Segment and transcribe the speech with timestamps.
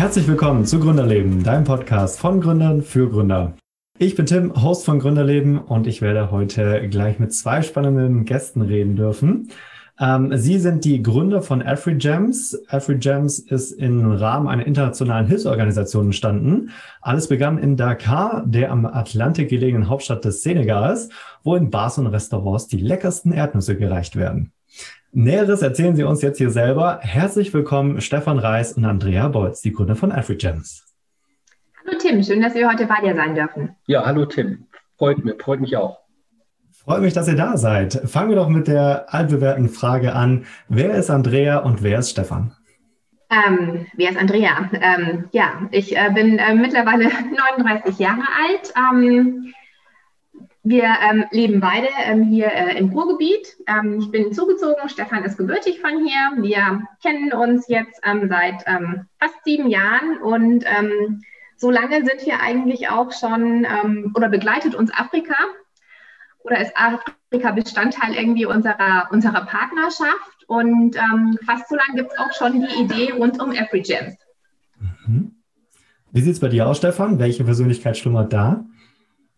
[0.00, 3.52] Herzlich willkommen zu Gründerleben, deinem Podcast von Gründern für Gründer.
[3.98, 8.62] Ich bin Tim, Host von Gründerleben und ich werde heute gleich mit zwei spannenden Gästen
[8.62, 9.50] reden dürfen.
[10.00, 12.62] Ähm, Sie sind die Gründer von AfriGems.
[12.68, 16.70] AfriGems ist im Rahmen einer internationalen Hilfsorganisation entstanden.
[17.02, 21.10] Alles begann in Dakar, der am Atlantik gelegenen Hauptstadt des Senegals,
[21.44, 24.54] wo in Bars und Restaurants die leckersten Erdnüsse gereicht werden.
[25.12, 27.00] Näheres erzählen Sie uns jetzt hier selber.
[27.02, 30.86] Herzlich willkommen Stefan Reis und Andrea Bolz, die Gründer von AfriGems.
[31.84, 33.74] Hallo Tim, schön, dass wir heute bei dir sein dürfen.
[33.86, 34.66] Ja, hallo Tim.
[34.96, 35.98] Freut mich, freut mich auch.
[36.70, 37.94] Freut mich, dass ihr da seid.
[38.08, 40.46] Fangen wir doch mit der altbewährten Frage an.
[40.68, 42.52] Wer ist Andrea und wer ist Stefan?
[43.30, 44.70] Ähm, wer ist Andrea?
[44.80, 47.08] Ähm, ja, ich äh, bin äh, mittlerweile
[47.58, 48.72] 39 Jahre alt.
[48.76, 49.52] Ähm,
[50.62, 53.56] wir ähm, leben beide ähm, hier äh, im Ruhrgebiet.
[53.66, 56.42] Ähm, ich bin zugezogen, Stefan ist gebürtig von hier.
[56.42, 58.64] Wir kennen uns jetzt seit
[59.18, 60.64] fast sieben Jahren und
[61.56, 63.66] so lange sind wir eigentlich auch schon
[64.14, 65.34] oder begleitet uns Afrika
[66.42, 70.44] oder ist Afrika Bestandteil irgendwie unserer, unserer Partnerschaft.
[70.46, 74.16] Und ähm, fast so lange gibt es auch schon die Idee rund um AfriGems.
[75.06, 75.36] Mhm.
[76.12, 77.18] Wie sieht es bei dir aus, Stefan?
[77.18, 78.64] Welche Persönlichkeit schlummert da?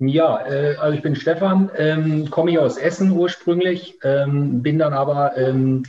[0.05, 4.92] Ja, äh, also ich bin Stefan, ähm, komme hier aus Essen ursprünglich, ähm, bin dann
[4.92, 5.84] aber ähm,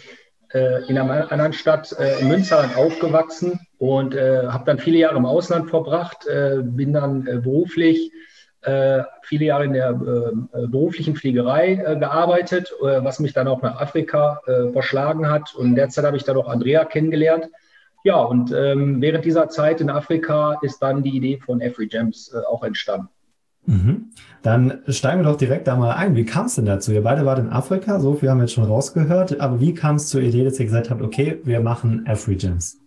[0.54, 5.18] äh, in einer anderen Stadt äh, in Münsterland aufgewachsen und äh, habe dann viele Jahre
[5.18, 8.12] im Ausland verbracht, äh, bin dann äh, beruflich
[9.24, 14.40] viele Jahre in der beruflichen Fliegerei gearbeitet, was mich dann auch nach Afrika
[14.72, 15.54] verschlagen hat.
[15.54, 17.50] Und derzeit habe ich dann auch Andrea kennengelernt.
[18.06, 22.34] Ja, und ähm, während dieser Zeit in Afrika ist dann die Idee von Every Gems
[22.50, 23.10] auch entstanden.
[23.66, 24.10] Mhm.
[24.42, 26.16] Dann steigen wir doch direkt da mal ein.
[26.16, 26.92] Wie kam es denn dazu?
[26.92, 29.40] Ihr beide wart in Afrika, so viel haben wir jetzt schon rausgehört.
[29.40, 32.78] Aber wie kam es zur Idee, dass ihr gesagt habt, okay, wir machen Every Gems?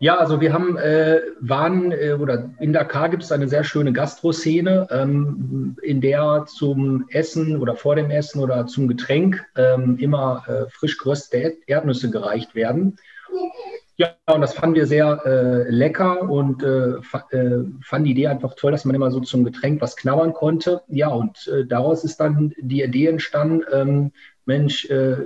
[0.00, 3.92] Ja, also wir haben, äh, waren, äh, oder in Dakar gibt es eine sehr schöne
[3.92, 10.44] Gastroszene, ähm, in der zum Essen oder vor dem Essen oder zum Getränk ähm, immer
[10.46, 12.98] äh, frisch geröstete Erdnüsse gereicht werden.
[13.96, 16.94] Ja, und das fanden wir sehr äh, lecker und äh,
[17.30, 20.82] äh, fanden die Idee einfach toll, dass man immer so zum Getränk was knabbern konnte.
[20.88, 24.12] Ja, und äh, daraus ist dann die Idee entstanden, ähm,
[24.46, 25.16] Mensch, äh,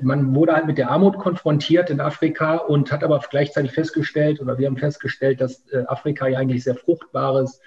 [0.00, 4.56] man wurde halt mit der Armut konfrontiert in Afrika und hat aber gleichzeitig festgestellt, oder
[4.56, 7.60] wir haben festgestellt, dass äh, Afrika ja eigentlich sehr fruchtbares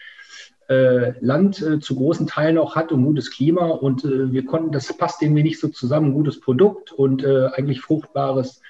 [0.72, 3.70] Land zu großen Teilen auch hat und gutes Klima.
[3.70, 8.62] Und wir konnten, das passt irgendwie nicht so zusammen, gutes Produkt und eigentlich fruchtbares,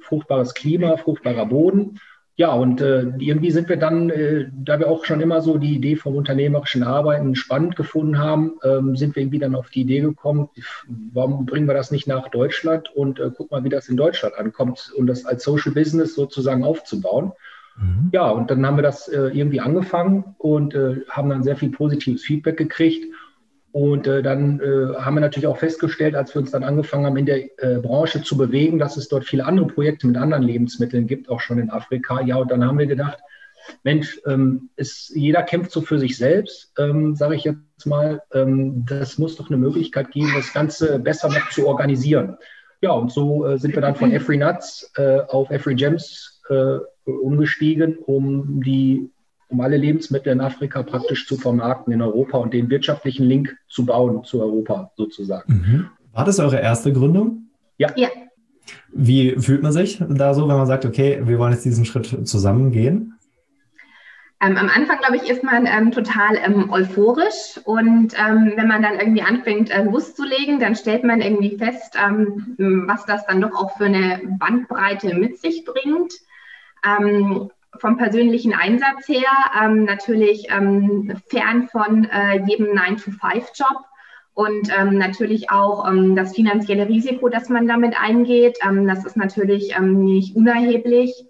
[0.00, 1.98] fruchtbares Klima, fruchtbarer Boden.
[2.38, 5.74] Ja, und äh, irgendwie sind wir dann, äh, da wir auch schon immer so die
[5.74, 10.00] Idee vom unternehmerischen Arbeiten spannend gefunden haben, ähm, sind wir irgendwie dann auf die Idee
[10.00, 10.50] gekommen,
[11.14, 14.34] warum bringen wir das nicht nach Deutschland und äh, guck mal, wie das in Deutschland
[14.34, 17.32] ankommt und das als Social Business sozusagen aufzubauen.
[17.78, 18.10] Mhm.
[18.12, 21.70] Ja, und dann haben wir das äh, irgendwie angefangen und äh, haben dann sehr viel
[21.70, 23.14] positives Feedback gekriegt
[23.76, 27.18] und äh, dann äh, haben wir natürlich auch festgestellt, als wir uns dann angefangen haben,
[27.18, 31.06] in der äh, Branche zu bewegen, dass es dort viele andere Projekte mit anderen Lebensmitteln
[31.06, 32.22] gibt, auch schon in Afrika.
[32.22, 33.18] Ja, und dann haben wir gedacht,
[33.82, 38.22] Mensch, ähm, ist, jeder kämpft so für sich selbst, ähm, sage ich jetzt mal.
[38.32, 42.38] Ähm, das muss doch eine Möglichkeit geben, das Ganze besser noch zu organisieren.
[42.80, 46.78] Ja, und so äh, sind wir dann von Every Nuts äh, auf Every Gems äh,
[47.04, 49.10] umgestiegen, um die
[49.48, 53.86] um alle Lebensmittel in Afrika praktisch zu vermarkten in Europa und den wirtschaftlichen Link zu
[53.86, 55.52] bauen zu Europa sozusagen.
[55.52, 55.86] Mhm.
[56.12, 57.50] War das eure erste Gründung?
[57.78, 57.92] Ja.
[57.96, 58.08] ja.
[58.92, 62.26] Wie fühlt man sich da so, wenn man sagt, okay, wir wollen jetzt diesen Schritt
[62.26, 63.16] zusammen gehen?
[64.40, 68.82] Ähm, am Anfang, glaube ich, ist man ähm, total ähm, euphorisch und ähm, wenn man
[68.82, 72.54] dann irgendwie anfängt, äh, loszulegen, dann stellt man irgendwie fest, ähm,
[72.86, 76.12] was das dann doch auch für eine Bandbreite mit sich bringt.
[76.84, 79.30] Ähm, vom persönlichen Einsatz her
[79.62, 83.84] ähm, natürlich ähm, fern von äh, jedem 9-to-5-Job
[84.34, 88.58] und ähm, natürlich auch ähm, das finanzielle Risiko, das man damit eingeht.
[88.66, 91.24] Ähm, das ist natürlich ähm, nicht unerheblich.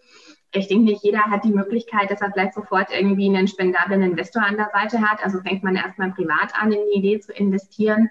[0.52, 4.42] Ich denke nicht, jeder hat die Möglichkeit, dass er vielleicht sofort irgendwie einen spendablen Investor
[4.42, 5.24] an der Seite hat.
[5.24, 8.10] Also fängt man erstmal privat an, in die Idee zu investieren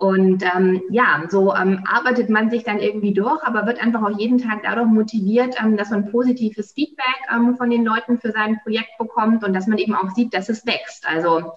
[0.00, 4.18] und ähm, ja, so ähm, arbeitet man sich dann irgendwie durch, aber wird einfach auch
[4.18, 8.58] jeden Tag dadurch motiviert, ähm, dass man positives Feedback ähm, von den Leuten für sein
[8.62, 11.06] Projekt bekommt und dass man eben auch sieht, dass es wächst.
[11.06, 11.52] Also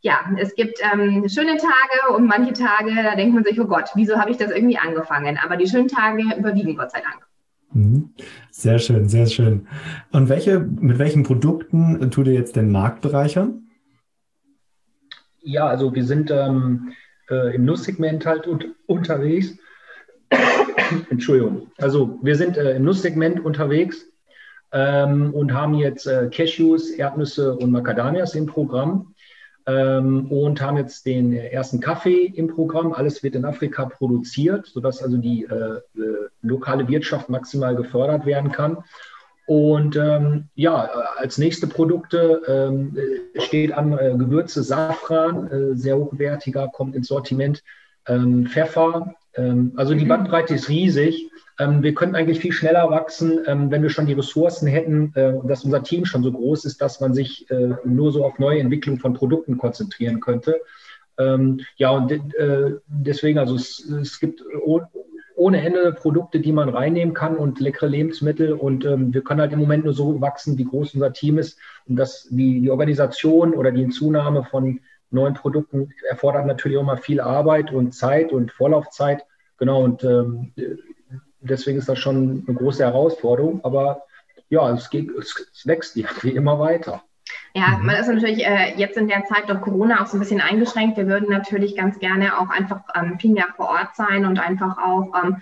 [0.00, 3.90] ja, es gibt ähm, schöne Tage und manche Tage, da denkt man sich, oh Gott,
[3.96, 5.36] wieso habe ich das irgendwie angefangen?
[5.44, 7.26] Aber die schönen Tage überwiegen, Gott sei Dank.
[7.72, 8.10] Mhm.
[8.52, 9.66] Sehr schön, sehr schön.
[10.12, 13.64] Und welche, mit welchen Produkten tut ihr jetzt den Markt bereichern?
[15.40, 16.92] Ja, also wir sind ähm,
[17.30, 19.56] äh, im Nusssegment halt un unterwegs.
[21.10, 21.70] Entschuldigung.
[21.78, 24.06] Also wir sind äh, im Nusssegment unterwegs
[24.72, 29.14] ähm, und haben jetzt äh, Cashews, Erdnüsse und Macadamias im Programm
[29.66, 32.92] ähm, und haben jetzt den ersten Kaffee im Programm.
[32.92, 35.80] Alles wird in Afrika produziert, sodass also die äh, äh,
[36.42, 38.78] lokale Wirtschaft maximal gefördert werden kann.
[39.48, 42.94] Und ähm, ja, als nächste Produkte ähm,
[43.38, 47.64] steht an äh, Gewürze Safran, äh, sehr hochwertiger, kommt ins Sortiment.
[48.06, 50.08] Ähm, Pfeffer, ähm, also die mhm.
[50.08, 51.30] Bandbreite ist riesig.
[51.58, 55.32] Ähm, wir könnten eigentlich viel schneller wachsen, ähm, wenn wir schon die Ressourcen hätten, äh,
[55.44, 58.60] dass unser Team schon so groß ist, dass man sich äh, nur so auf neue
[58.60, 60.60] Entwicklung von Produkten konzentrieren könnte.
[61.78, 64.40] Ja, und äh, deswegen, also es, es gibt
[65.38, 68.52] ohne Ende Produkte, die man reinnehmen kann und leckere Lebensmittel.
[68.52, 71.58] Und ähm, wir können halt im Moment nur so wachsen, wie groß unser Team ist.
[71.86, 74.80] Und das, die, die Organisation oder die Zunahme von
[75.10, 79.24] neuen Produkten erfordert natürlich auch mal viel Arbeit und Zeit und Vorlaufzeit.
[79.58, 80.52] Genau, und ähm,
[81.40, 83.64] deswegen ist das schon eine große Herausforderung.
[83.64, 84.02] Aber
[84.50, 87.02] ja, es, geht, es wächst irgendwie immer weiter.
[87.54, 87.86] Ja, mhm.
[87.86, 90.96] man ist natürlich äh, jetzt in der Zeit durch Corona auch so ein bisschen eingeschränkt.
[90.96, 94.78] Wir würden natürlich ganz gerne auch einfach ähm, viel mehr vor Ort sein und einfach
[94.78, 95.38] auch ähm,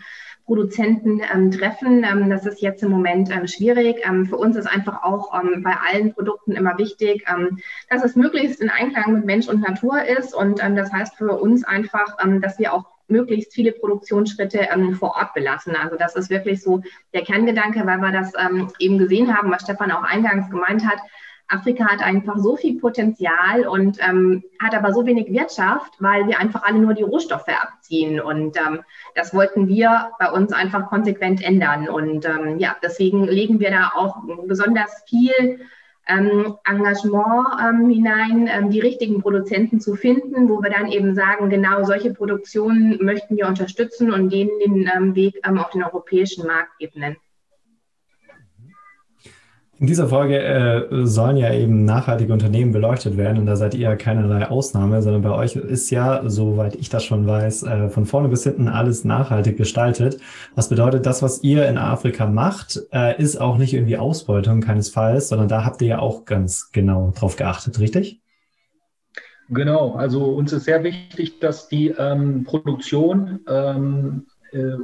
[0.46, 2.04] Produzenten ähm, treffen.
[2.04, 3.96] Ähm, das ist jetzt im Moment ähm, schwierig.
[4.06, 7.58] Ähm, für uns ist einfach auch ähm, bei allen Produkten immer wichtig, ähm,
[7.90, 10.34] dass es möglichst in Einklang mit Mensch und Natur ist.
[10.34, 14.68] Und das heißt für uns einfach, dass wir auch möglichst viele Produktionsschritte
[14.98, 15.76] vor Ort belassen.
[15.76, 16.82] Also das ist wirklich so
[17.12, 18.32] der Kerngedanke, weil wir das
[18.78, 20.98] eben gesehen haben, was Stefan auch eingangs gemeint hat.
[21.48, 26.40] Afrika hat einfach so viel Potenzial und ähm, hat aber so wenig Wirtschaft, weil wir
[26.40, 28.20] einfach alle nur die Rohstoffe abziehen.
[28.20, 28.80] Und ähm,
[29.14, 31.88] das wollten wir bei uns einfach konsequent ändern.
[31.88, 34.16] Und ähm, ja, deswegen legen wir da auch
[34.46, 35.60] besonders viel
[36.08, 41.50] ähm, Engagement ähm, hinein, ähm, die richtigen Produzenten zu finden, wo wir dann eben sagen,
[41.50, 46.46] genau solche Produktionen möchten wir unterstützen und denen den ähm, Weg ähm, auf den europäischen
[46.46, 47.16] Markt ebnen.
[49.78, 53.80] In dieser Folge äh, sollen ja eben nachhaltige Unternehmen beleuchtet werden und da seid ihr
[53.80, 58.06] ja keinerlei Ausnahme, sondern bei euch ist ja, soweit ich das schon weiß, äh, von
[58.06, 60.18] vorne bis hinten alles nachhaltig gestaltet.
[60.54, 65.28] Was bedeutet, das, was ihr in Afrika macht, äh, ist auch nicht irgendwie Ausbeutung keinesfalls,
[65.28, 68.22] sondern da habt ihr ja auch ganz genau drauf geachtet, richtig?
[69.50, 74.76] Genau, also uns ist sehr wichtig, dass die ähm, Produktion ähm, äh,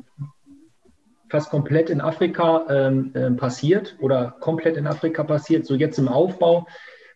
[1.32, 5.64] fast komplett in Afrika ähm, äh, passiert oder komplett in Afrika passiert.
[5.64, 6.66] So jetzt im Aufbau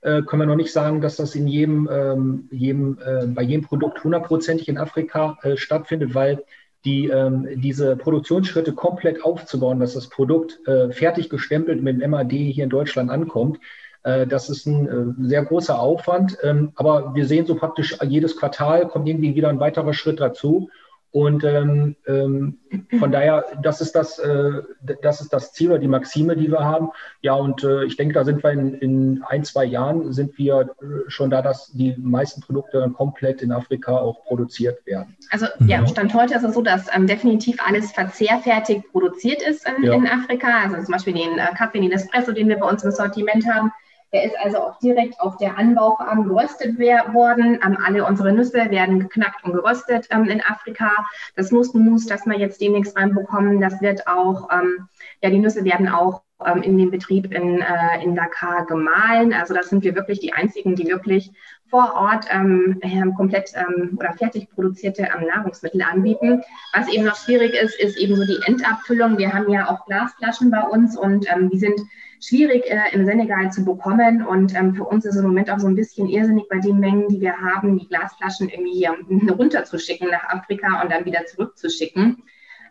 [0.00, 3.66] äh, können wir noch nicht sagen, dass das in jedem, ähm, jedem äh, bei jedem
[3.66, 6.42] Produkt hundertprozentig in Afrika äh, stattfindet, weil
[6.86, 12.32] die, ähm, diese Produktionsschritte komplett aufzubauen, dass das Produkt äh, fertig gestempelt mit dem MAD
[12.32, 13.58] hier in Deutschland ankommt,
[14.02, 16.38] äh, das ist ein sehr großer Aufwand.
[16.42, 20.70] Ähm, aber wir sehen so praktisch jedes Quartal kommt irgendwie wieder ein weiterer Schritt dazu.
[21.16, 22.58] Und ähm, ähm,
[22.98, 24.60] von daher, das ist das, äh,
[25.00, 26.90] das ist das Ziel oder die Maxime, die wir haben.
[27.22, 30.76] Ja, und äh, ich denke, da sind wir in, in, ein, zwei Jahren sind wir
[31.08, 35.16] schon da, dass die meisten Produkte dann komplett in Afrika auch produziert werden.
[35.30, 35.86] Also ja, mhm.
[35.86, 39.94] Stand heute ist es so, dass ähm, definitiv alles verzehrfertig produziert ist in, ja.
[39.94, 40.48] in, Afrika.
[40.64, 43.72] Also zum Beispiel den äh, Kaffee, den Espresso, den wir bei uns im Sortiment haben
[44.16, 47.60] der ist also auch direkt auf der Anbaufarm geröstet worden.
[47.62, 50.90] Ähm, alle unsere Nüsse werden geknackt und geröstet ähm, in Afrika.
[51.34, 54.88] Das Nussmus, das wir jetzt demnächst reinbekommen, das wird auch, ähm,
[55.22, 59.34] ja, die Nüsse werden auch ähm, in dem Betrieb in, äh, in Dakar gemahlen.
[59.34, 61.32] Also das sind wir wirklich die einzigen, die wirklich
[61.68, 62.80] vor Ort ähm,
[63.16, 66.42] komplett ähm, oder fertig produzierte ähm, Nahrungsmittel anbieten.
[66.72, 69.18] Was eben noch schwierig ist, ist eben so die Endabfüllung.
[69.18, 71.80] Wir haben ja auch Glasflaschen bei uns und ähm, die sind
[72.20, 74.24] schwierig äh, im Senegal zu bekommen.
[74.24, 76.78] Und ähm, für uns ist es im Moment auch so ein bisschen irrsinnig bei den
[76.78, 82.22] Mengen, die wir haben, die Glasflaschen irgendwie ähm, runterzuschicken nach Afrika und dann wieder zurückzuschicken.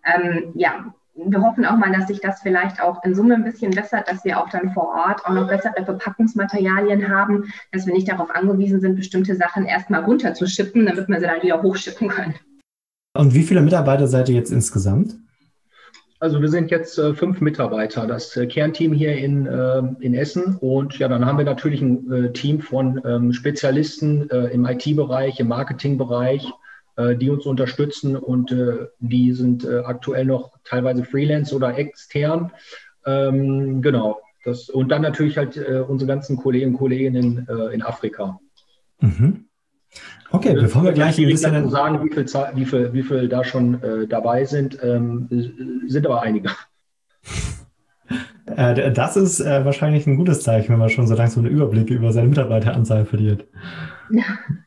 [0.06, 3.72] Ähm, ja, wir hoffen auch mal, dass sich das vielleicht auch in Summe ein bisschen
[3.72, 8.10] bessert, dass wir auch dann vor Ort auch noch bessere Verpackungsmaterialien haben, dass wir nicht
[8.10, 12.36] darauf angewiesen sind, bestimmte Sachen erstmal runterzuschippen, damit wir sie dann wieder hochschippen können.
[13.18, 15.16] Und wie viele Mitarbeiter seid ihr jetzt insgesamt?
[16.20, 20.58] Also wir sind jetzt äh, fünf Mitarbeiter, das äh, Kernteam hier in, äh, in Essen.
[20.60, 25.40] Und ja, dann haben wir natürlich ein äh, Team von ähm, Spezialisten äh, im IT-Bereich,
[25.40, 26.52] im Marketing-Bereich, äh,
[26.98, 32.52] die uns unterstützen und äh, die sind äh, aktuell noch teilweise Freelance oder extern.
[33.06, 34.22] Ähm, genau.
[34.46, 38.40] Das, und dann natürlich halt unsere ganzen Kollegen und Kolleginnen in, in Afrika.
[39.00, 39.46] Mhm.
[40.32, 42.26] Okay, bevor wir gleich ein bisschen sagen, wie viel,
[42.56, 45.28] wie viel, wie viel da schon äh, dabei sind, ähm,
[45.88, 46.50] sind aber einige.
[48.48, 51.90] Äh, das ist äh, wahrscheinlich ein gutes Zeichen, wenn man schon so langsam einen Überblick
[51.90, 53.48] über seine Mitarbeiteranzahl verliert.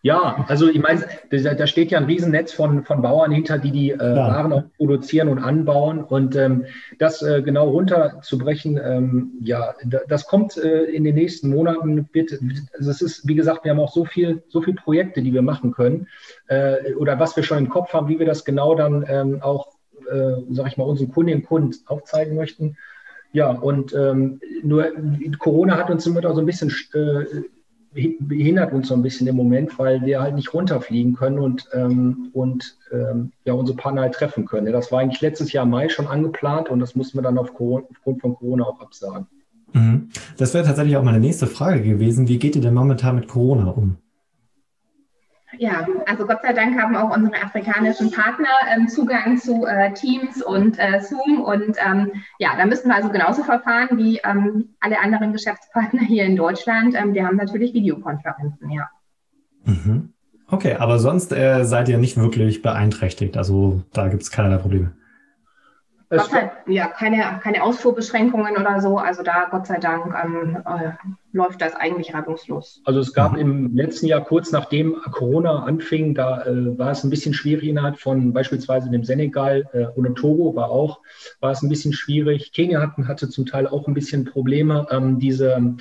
[0.02, 3.90] Ja, also ich meine, da steht ja ein Riesennetz von, von Bauern hinter, die die
[3.90, 6.02] äh, Waren auch produzieren und anbauen.
[6.02, 6.66] Und ähm,
[6.98, 9.74] das äh, genau runterzubrechen, ähm, ja,
[10.08, 12.08] das kommt äh, in den nächsten Monaten.
[12.12, 12.32] Wird,
[12.76, 15.42] also es ist, wie gesagt, wir haben auch so viel, so viele Projekte, die wir
[15.42, 16.08] machen können
[16.48, 19.68] äh, oder was wir schon im Kopf haben, wie wir das genau dann ähm, auch,
[20.10, 22.76] äh, sag ich mal, unseren Kundinnen und Kunden aufzeigen möchten.
[23.32, 24.86] Ja, und ähm, nur
[25.38, 27.24] Corona hat uns immer so ein bisschen äh,
[27.92, 32.30] behindert uns so ein bisschen im Moment, weil wir halt nicht runterfliegen können und, ähm,
[32.32, 34.72] und ähm, ja, unsere Partner halt treffen können.
[34.72, 37.86] Das war eigentlich letztes Jahr Mai schon angeplant und das mussten wir dann auf Corona,
[37.90, 39.26] aufgrund von Corona auch absagen.
[39.72, 40.08] Mhm.
[40.36, 42.28] Das wäre tatsächlich auch meine nächste Frage gewesen.
[42.28, 43.96] Wie geht ihr denn momentan mit Corona um?
[45.56, 50.42] Ja, also Gott sei Dank haben auch unsere afrikanischen Partner ähm, Zugang zu äh, Teams
[50.42, 51.40] und äh, Zoom.
[51.40, 56.24] Und ähm, ja, da müssen wir also genauso verfahren wie ähm, alle anderen Geschäftspartner hier
[56.24, 56.94] in Deutschland.
[56.94, 58.90] Ähm, die haben natürlich Videokonferenzen, ja.
[59.64, 60.12] Mhm.
[60.50, 63.36] Okay, aber sonst äh, seid ihr nicht wirklich beeinträchtigt.
[63.36, 64.92] Also da gibt es keinerlei Probleme.
[66.10, 68.96] Gott sei, ja, keine, keine Ausfuhrbeschränkungen oder so.
[68.96, 70.92] Also da, Gott sei Dank, ähm, äh,
[71.32, 72.80] läuft das eigentlich reibungslos.
[72.84, 77.10] Also es gab im letzten Jahr, kurz nachdem Corona anfing, da äh, war es ein
[77.10, 81.00] bisschen schwierig innerhalb von beispielsweise dem Senegal äh, oder Togo war auch,
[81.40, 82.52] war es ein bisschen schwierig.
[82.52, 85.76] Kenia hatten, hatte zum Teil auch ein bisschen Probleme, ähm, diese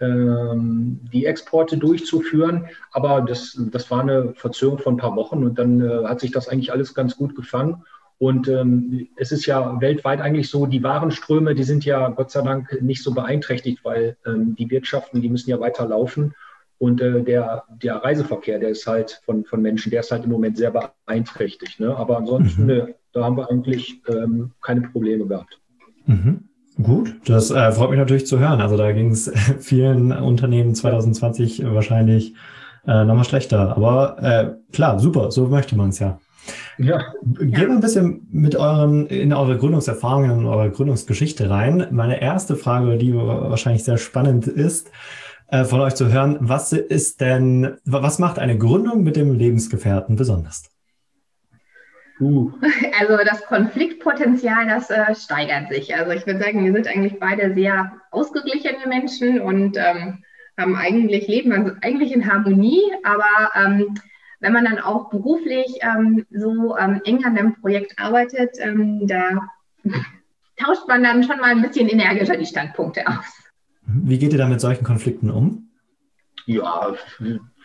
[0.00, 2.66] ähm, die Exporte durchzuführen.
[2.92, 6.32] Aber das, das war eine Verzögerung von ein paar Wochen und dann äh, hat sich
[6.32, 7.84] das eigentlich alles ganz gut gefangen.
[8.18, 12.42] Und ähm, es ist ja weltweit eigentlich so, die Warenströme, die sind ja Gott sei
[12.42, 16.34] Dank nicht so beeinträchtigt, weil ähm, die Wirtschaften, die müssen ja weiter laufen.
[16.78, 20.30] Und äh, der, der Reiseverkehr, der ist halt von, von Menschen, der ist halt im
[20.30, 21.80] Moment sehr beeinträchtigt.
[21.80, 21.96] Ne?
[21.96, 22.66] Aber ansonsten, mhm.
[22.66, 25.60] ne, da haben wir eigentlich ähm, keine Probleme gehabt.
[26.06, 26.48] Mhm.
[26.82, 28.60] Gut, das äh, freut mich natürlich zu hören.
[28.60, 29.30] Also da ging es
[29.60, 32.34] vielen Unternehmen 2020 wahrscheinlich
[32.86, 33.76] äh, nochmal schlechter.
[33.76, 36.18] Aber äh, klar, super, so möchte man es ja.
[36.78, 37.12] Ja.
[37.22, 41.86] Gehen wir ein bisschen mit euren, in eure Gründungserfahrungen und eure Gründungsgeschichte rein.
[41.90, 44.90] Meine erste Frage, die wahrscheinlich sehr spannend ist,
[45.48, 50.16] äh, von euch zu hören, was ist denn, was macht eine Gründung mit dem Lebensgefährten
[50.16, 50.70] besonders?
[52.20, 52.52] Uh.
[52.98, 55.94] Also das Konfliktpotenzial, das äh, steigert sich.
[55.94, 60.22] Also ich würde sagen, wir sind eigentlich beide sehr ausgeglichene Menschen und ähm,
[60.56, 63.94] haben eigentlich leben also eigentlich in Harmonie, aber ähm,
[64.44, 69.40] wenn man dann auch beruflich ähm, so ähm, eng an einem Projekt arbeitet, ähm, da
[70.58, 73.24] tauscht man dann schon mal ein bisschen energischer die Standpunkte aus.
[73.86, 75.70] Wie geht ihr da mit solchen Konflikten um?
[76.44, 76.92] Ja,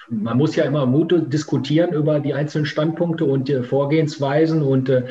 [0.10, 5.08] man muss ja immer Mut diskutieren über die einzelnen Standpunkte und die Vorgehensweisen und äh,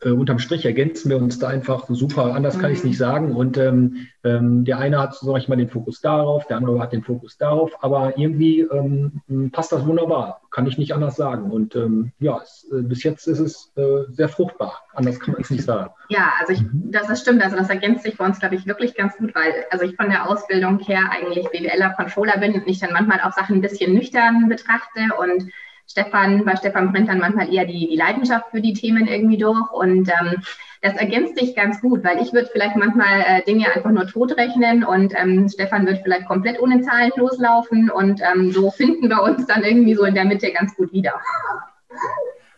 [0.00, 2.34] äh, unterm Strich ergänzen wir uns da einfach super.
[2.34, 3.04] Anders kann ich es nicht mhm.
[3.04, 3.36] sagen.
[3.36, 6.92] Und ähm, ähm, der eine hat, sag ich mal, den Fokus darauf, der andere hat
[6.92, 7.72] den Fokus darauf.
[7.82, 10.40] Aber irgendwie ähm, passt das wunderbar.
[10.50, 11.50] Kann ich nicht anders sagen.
[11.50, 14.82] Und ähm, ja, es, äh, bis jetzt ist es äh, sehr fruchtbar.
[14.94, 15.90] Anders kann man es nicht sagen.
[16.08, 17.42] Ja, also ich, das ist stimmt.
[17.42, 20.10] Also das ergänzt sich bei uns, glaube ich, wirklich ganz gut, weil also ich von
[20.10, 23.94] der Ausbildung her eigentlich BWLer Controller bin und ich dann manchmal auch Sachen ein bisschen
[23.94, 25.50] nüchtern betrachte und
[25.92, 29.70] Stefan, bei Stefan brennt dann manchmal eher die, die Leidenschaft für die Themen irgendwie durch
[29.72, 30.42] und ähm,
[30.80, 34.84] das ergänzt sich ganz gut, weil ich würde vielleicht manchmal äh, Dinge einfach nur totrechnen
[34.84, 39.46] und ähm, Stefan wird vielleicht komplett ohne Zahlen loslaufen und ähm, so finden wir uns
[39.46, 41.12] dann irgendwie so in der Mitte ganz gut wieder.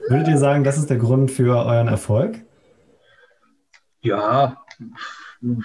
[0.08, 2.40] Würdet ihr sagen, das ist der Grund für euren Erfolg?
[4.00, 4.64] Ja,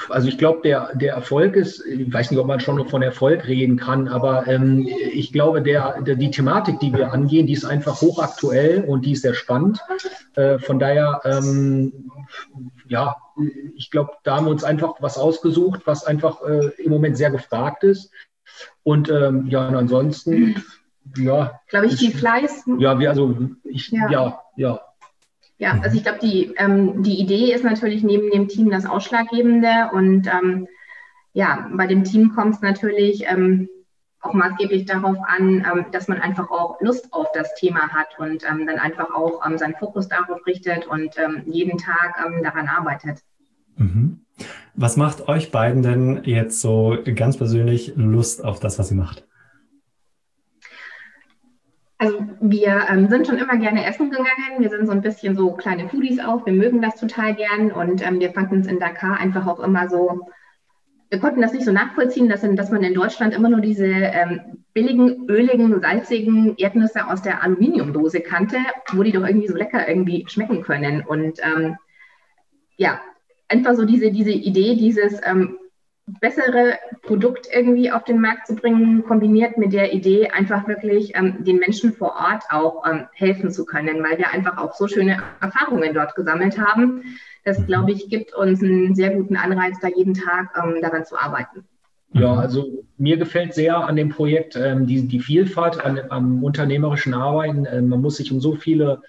[0.09, 3.01] also ich glaube, der, der Erfolg ist, ich weiß nicht, ob man schon noch von
[3.01, 7.53] Erfolg reden kann, aber ähm, ich glaube, der, der, die Thematik, die wir angehen, die
[7.53, 9.79] ist einfach hochaktuell und die ist sehr spannend.
[10.36, 12.09] Äh, von daher, ähm,
[12.88, 13.15] ja,
[13.75, 17.31] ich glaube, da haben wir uns einfach was ausgesucht, was einfach äh, im Moment sehr
[17.31, 18.12] gefragt ist.
[18.83, 20.62] Und ähm, ja, und ansonsten,
[21.17, 21.59] ja.
[21.69, 22.65] Glaube ich, die Fleiß.
[22.79, 23.33] Ja, wir, also
[23.63, 24.81] ich, ja, ja, ja
[25.59, 29.89] ja, also ich glaube, die, ähm, die Idee ist natürlich neben dem Team das Ausschlaggebende.
[29.91, 30.69] Und ähm,
[31.33, 33.67] ja, bei dem Team kommt es natürlich ähm,
[34.21, 38.49] auch maßgeblich darauf an, ähm, dass man einfach auch Lust auf das Thema hat und
[38.49, 43.19] ähm, dann einfach auch ähm, seinen Fokus darauf richtet und jeden Tag daran arbeitet.
[43.75, 44.21] Mhm.
[44.75, 49.28] Was macht euch beiden denn jetzt so ganz persönlich Lust auf das, was ihr macht?
[52.01, 54.59] Also wir ähm, sind schon immer gerne essen gegangen.
[54.59, 56.45] Wir sind so ein bisschen so kleine Foodies auch.
[56.45, 59.89] Wir mögen das total gern und ähm, wir fanden es in Dakar einfach auch immer
[59.89, 60.21] so.
[61.09, 64.63] Wir konnten das nicht so nachvollziehen, dass, dass man in Deutschland immer nur diese ähm,
[64.73, 68.57] billigen, öligen, salzigen Erdnüsse aus der Aluminiumdose kannte,
[68.93, 71.01] wo die doch irgendwie so lecker irgendwie schmecken können.
[71.05, 71.75] Und ähm,
[72.77, 73.01] ja,
[73.49, 75.57] einfach so diese, diese Idee, dieses ähm,
[76.21, 81.43] bessere Produkt irgendwie auf den Markt zu bringen, kombiniert mit der Idee, einfach wirklich ähm,
[81.43, 85.21] den Menschen vor Ort auch ähm, helfen zu können, weil wir einfach auch so schöne
[85.41, 87.03] Erfahrungen dort gesammelt haben.
[87.43, 87.65] Das, mhm.
[87.65, 91.65] glaube ich, gibt uns einen sehr guten Anreiz, da jeden Tag ähm, daran zu arbeiten.
[92.13, 97.13] Ja, also mir gefällt sehr an dem Projekt ähm, die, die Vielfalt an, am unternehmerischen
[97.13, 97.65] Arbeiten.
[97.65, 99.01] Äh, man muss sich um so viele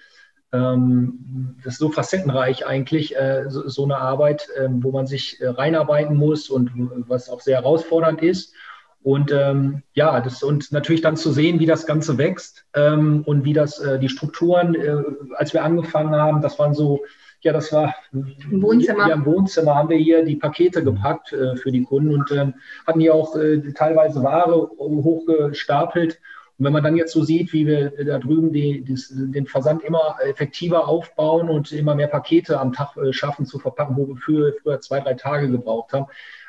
[0.52, 5.40] ähm, das ist so facettenreich eigentlich, äh, so, so, eine Arbeit, äh, wo man sich
[5.40, 6.72] äh, reinarbeiten muss und
[7.08, 8.54] was auch sehr herausfordernd ist.
[9.02, 13.44] Und ähm, ja, das und natürlich dann zu sehen, wie das Ganze wächst ähm, und
[13.44, 15.02] wie das äh, die Strukturen, äh,
[15.36, 17.00] als wir angefangen haben, das waren so,
[17.40, 19.06] ja, das war Im Wohnzimmer.
[19.06, 22.54] Hier, im Wohnzimmer haben wir hier die Pakete gepackt äh, für die Kunden und ähm,
[22.86, 23.34] hatten hier auch
[23.74, 26.20] teilweise Ware hochgestapelt
[26.60, 29.82] und wenn man dann jetzt so sieht, wie wir da drüben die, die, den Versand
[29.82, 34.16] immer effektiver aufbauen und immer mehr Pakete am Tag äh, schaffen zu verpacken, wo wir
[34.16, 36.04] früher, früher zwei, drei Tage gebraucht haben,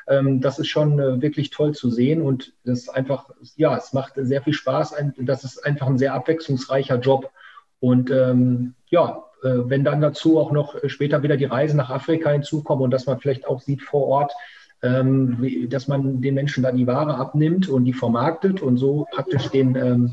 [0.06, 3.94] ähm, das ist schon äh, wirklich toll zu sehen und das ist einfach, ja, es
[3.94, 4.96] macht sehr viel Spaß.
[5.16, 7.30] Das ist einfach ein sehr abwechslungsreicher Job.
[7.80, 12.28] Und ähm, ja, äh, wenn dann dazu auch noch später wieder die Reise nach Afrika
[12.28, 14.32] hinzukommen und dass man vielleicht auch sieht vor Ort,
[14.82, 19.48] ähm, dass man den Menschen dann die Ware abnimmt und die vermarktet und so praktisch
[19.48, 20.12] den, ähm,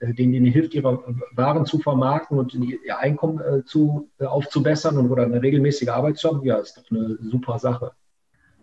[0.00, 4.98] äh, denen, denen hilft, ihre Waren zu vermarkten und ihr Einkommen äh, zu, äh, aufzubessern
[4.98, 7.92] und oder eine regelmäßige Arbeit zu haben, ja, ist doch eine super Sache.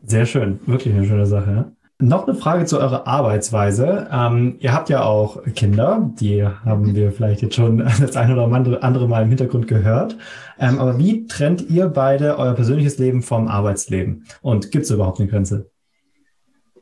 [0.04, 1.52] Sehr schön, wirklich eine schöne Sache.
[1.52, 1.72] Ja?
[1.98, 4.10] Noch eine Frage zu eurer Arbeitsweise.
[4.12, 8.84] Ähm, ihr habt ja auch Kinder, die haben wir vielleicht jetzt schon das eine oder
[8.84, 10.18] andere Mal im Hintergrund gehört.
[10.60, 14.26] Ähm, aber wie trennt ihr beide euer persönliches Leben vom Arbeitsleben?
[14.42, 15.72] Und gibt es überhaupt eine Grenze?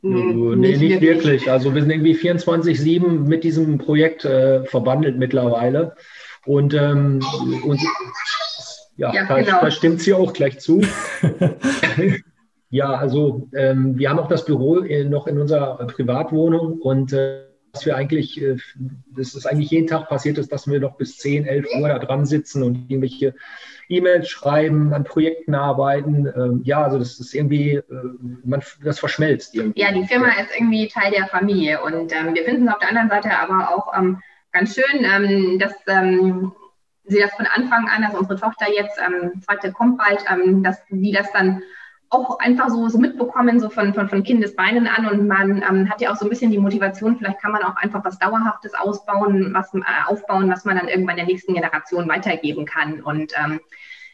[0.02, 1.50] Nee, nicht, nicht wirklich.
[1.50, 5.94] Also wir sind irgendwie 24-7 mit diesem Projekt äh, verbandelt mittlerweile.
[6.46, 7.24] Und, ähm,
[7.64, 7.80] und
[8.98, 9.62] ja, ja da, genau.
[9.62, 10.82] da stimmt sie auch gleich zu.
[12.74, 17.44] Ja, also ähm, wir haben auch das Büro in, noch in unserer Privatwohnung und äh,
[17.72, 18.58] was wir eigentlich, äh,
[19.16, 22.00] das ist eigentlich jeden Tag passiert ist, dass wir noch bis 10, 11 Uhr da
[22.00, 23.36] dran sitzen und irgendwelche
[23.90, 26.26] E-Mails schreiben, an Projekten arbeiten.
[26.36, 27.84] Ähm, ja, also das ist irgendwie, äh,
[28.44, 29.80] man, das verschmelzt irgendwie.
[29.80, 32.90] Ja, die Firma ist irgendwie Teil der Familie und ähm, wir finden es auf der
[32.90, 34.20] anderen Seite aber auch ähm,
[34.52, 36.54] ganz schön, ähm, dass ähm,
[37.04, 40.26] sie das von Anfang an, also unsere Tochter jetzt, ähm, zweite kommt bald,
[40.64, 41.62] dass die das dann
[42.14, 45.08] auch einfach so, so mitbekommen, so von, von, von Kindesbeinen an.
[45.08, 47.76] Und man ähm, hat ja auch so ein bisschen die Motivation, vielleicht kann man auch
[47.76, 52.66] einfach was Dauerhaftes ausbauen, was, äh, aufbauen, was man dann irgendwann der nächsten Generation weitergeben
[52.66, 53.02] kann.
[53.02, 53.60] Und ähm,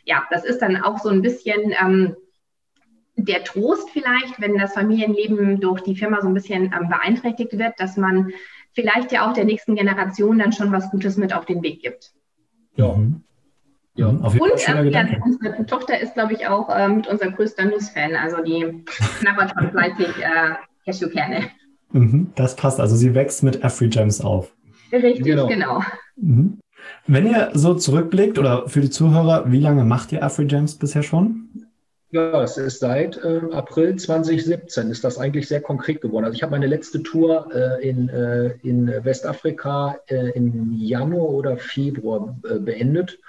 [0.05, 2.15] ja, das ist dann auch so ein bisschen ähm,
[3.15, 7.79] der Trost vielleicht, wenn das Familienleben durch die Firma so ein bisschen ähm, beeinträchtigt wird,
[7.79, 8.31] dass man
[8.73, 12.13] vielleicht ja auch der nächsten Generation dann schon was Gutes mit auf den Weg gibt.
[12.75, 12.95] Ja.
[13.95, 14.21] Ja, mhm.
[14.23, 14.91] auf jeden und, Fall.
[14.91, 18.15] Ja, unsere Tochter ist, glaube ich, auch äh, mit unser größter Nussfan.
[18.15, 18.84] Also die
[19.19, 21.49] knabbert schon fleißig äh, Cashewkerne.
[21.91, 22.80] Mhm, das passt.
[22.80, 24.54] Also sie wächst mit Gems auf.
[24.91, 25.47] Richtig, genau.
[25.47, 25.82] genau.
[26.15, 26.60] Mhm.
[27.08, 31.49] Wenn ihr so zurückblickt oder für die Zuhörer, wie lange macht ihr Gems bisher schon?
[32.12, 36.25] Ja, es ist seit äh, April 2017 ist das eigentlich sehr konkret geworden.
[36.25, 41.58] Also ich habe meine letzte Tour äh, in, äh, in Westafrika äh, im Januar oder
[41.58, 43.19] Februar äh, beendet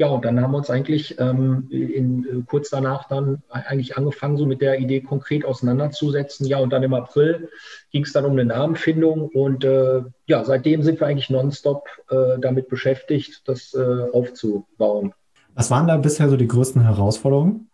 [0.00, 4.38] ja, und dann haben wir uns eigentlich ähm, in, äh, kurz danach dann eigentlich angefangen,
[4.38, 6.46] so mit der Idee konkret auseinanderzusetzen.
[6.46, 7.50] Ja, und dann im April
[7.90, 12.38] ging es dann um eine Namenfindung und äh, ja, seitdem sind wir eigentlich nonstop äh,
[12.40, 15.12] damit beschäftigt, das äh, aufzubauen.
[15.54, 17.68] Was waren da bisher so die größten Herausforderungen?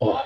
[0.00, 0.18] Oh,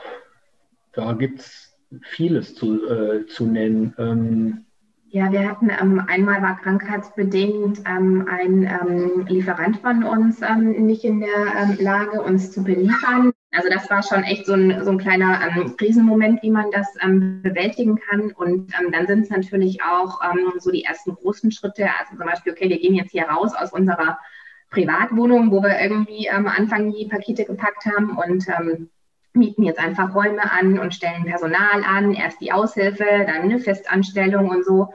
[0.94, 3.94] da gibt es vieles zu, äh, zu nennen.
[3.98, 4.64] Ähm,
[5.12, 11.04] ja, wir hatten ähm, einmal war krankheitsbedingt ähm, ein ähm, Lieferant von uns ähm, nicht
[11.04, 13.32] in der ähm, Lage, uns zu beliefern.
[13.50, 16.86] Also das war schon echt so ein, so ein kleiner ähm, Krisenmoment, wie man das
[17.42, 18.30] bewältigen kann.
[18.30, 20.20] Und dann sind es natürlich auch
[20.58, 21.88] so die ersten großen Schritte.
[21.98, 24.18] Also zum Beispiel, okay, wir gehen jetzt hier raus aus unserer
[24.70, 28.46] Privatwohnung, wo wir irgendwie am Anfang die Pakete gepackt haben und
[29.32, 34.50] mieten jetzt einfach Räume an und stellen Personal an, erst die Aushilfe, dann eine Festanstellung
[34.50, 34.88] und so.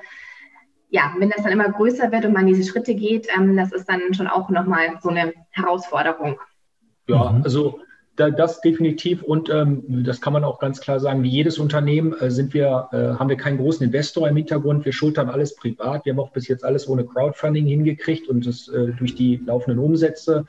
[0.89, 3.89] Ja, wenn das dann immer größer wird und man diese Schritte geht, ähm, das ist
[3.89, 6.39] dann schon auch nochmal so eine Herausforderung.
[7.08, 7.43] Ja, mhm.
[7.43, 7.80] also
[8.15, 12.13] da, das definitiv und ähm, das kann man auch ganz klar sagen, wie jedes Unternehmen
[12.13, 16.06] äh, sind wir, äh, haben wir keinen großen Investor im Hintergrund, wir schultern alles privat,
[16.06, 19.80] wir haben auch bis jetzt alles ohne Crowdfunding hingekriegt und das äh, durch die laufenden
[19.80, 20.45] Umsätze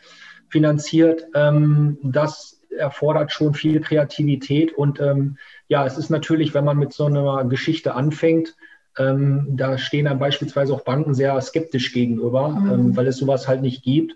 [0.48, 1.26] finanziert.
[1.34, 4.72] Ähm, das erfordert schon viel Kreativität.
[4.72, 5.36] Und ähm,
[5.68, 8.54] ja, es ist natürlich, wenn man mit so einer Geschichte anfängt,
[8.98, 12.70] ähm, da stehen dann beispielsweise auch Banken sehr skeptisch gegenüber, mhm.
[12.70, 14.14] ähm, weil es sowas halt nicht gibt.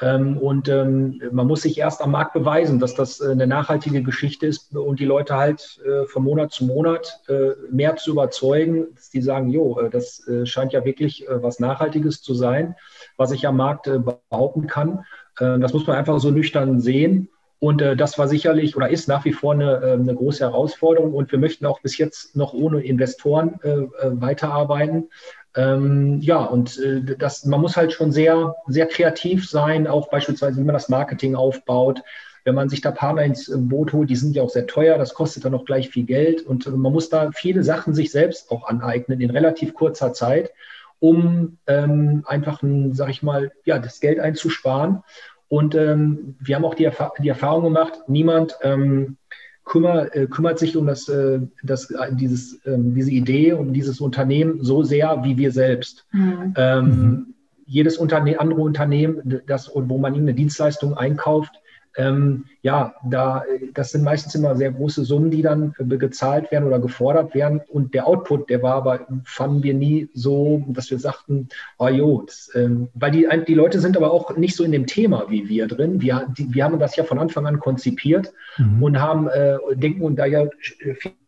[0.00, 4.02] Ähm, und ähm, man muss sich erst am Markt beweisen, dass das äh, eine nachhaltige
[4.02, 8.86] Geschichte ist und die Leute halt äh, von Monat zu Monat äh, mehr zu überzeugen,
[8.94, 12.76] dass die sagen, jo, das scheint ja wirklich was Nachhaltiges zu sein,
[13.16, 13.90] was ich am Markt
[14.30, 15.04] behaupten kann.
[15.36, 17.28] das muss man einfach so nüchtern sehen.
[17.60, 21.12] Und das war sicherlich oder ist nach wie vor eine, eine große Herausforderung.
[21.12, 23.60] Und wir möchten auch bis jetzt noch ohne Investoren
[24.02, 25.10] weiterarbeiten.
[25.56, 30.58] Ähm, ja, und äh, das, man muss halt schon sehr, sehr kreativ sein, auch beispielsweise,
[30.58, 32.02] wie man das Marketing aufbaut.
[32.44, 34.96] Wenn man sich da Partner ins äh, Boot holt, die sind ja auch sehr teuer,
[34.96, 36.42] das kostet dann auch gleich viel Geld.
[36.42, 40.52] Und äh, man muss da viele Sachen sich selbst auch aneignen in relativ kurzer Zeit,
[41.00, 45.02] um ähm, einfach, ein, sag ich mal, ja, das Geld einzusparen.
[45.50, 49.16] Und ähm, wir haben auch die, Erfa die Erfahrung gemacht, niemand ähm,
[49.64, 54.00] kümmer, äh, kümmert sich um das, äh, das, äh, dieses, ähm, diese Idee, um dieses
[54.00, 56.06] Unternehmen so sehr wie wir selbst.
[56.12, 56.54] Mhm.
[56.56, 57.34] Ähm, mhm.
[57.66, 61.60] Jedes Unterne andere Unternehmen, das, wo man ihm eine Dienstleistung einkauft,
[61.96, 66.66] ähm, ja, da, das sind meistens immer sehr große Summen, die dann äh, gezahlt werden
[66.66, 67.60] oder gefordert werden.
[67.68, 71.48] Und der Output, der war aber, fanden wir nie so, dass wir sagten,
[71.78, 74.86] oh jo, das, ähm, weil die, die Leute sind aber auch nicht so in dem
[74.86, 76.00] Thema wie wir drin.
[76.00, 78.82] Wir, die, wir haben das ja von Anfang an konzipiert mhm.
[78.82, 80.46] und haben, äh, denken und da ja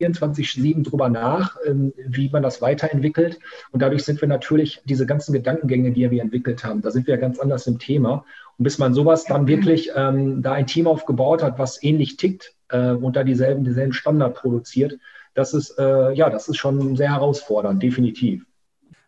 [0.01, 3.39] 24-7 drüber nach, ähm, wie man das weiterentwickelt.
[3.73, 7.17] Und dadurch sind wir natürlich diese ganzen Gedankengänge, die wir entwickelt haben, da sind wir
[7.17, 8.25] ganz anders im Thema.
[8.59, 12.55] Und bis man sowas dann wirklich ähm, da ein Team aufgebaut hat, was ähnlich tickt
[12.69, 14.99] äh, und da dieselben, dieselben Standard produziert,
[15.35, 18.45] das ist, äh, ja, das ist schon sehr herausfordernd, definitiv.